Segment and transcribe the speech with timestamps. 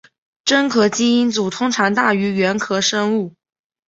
[0.43, 3.35] 真核基因组通常大于原核生物。